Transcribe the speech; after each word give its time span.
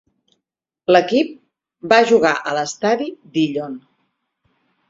L'equip 0.95 1.35
va 1.93 2.01
jugar 2.13 2.33
a 2.53 2.57
l'estadi 2.61 3.13
Dillon. 3.37 3.77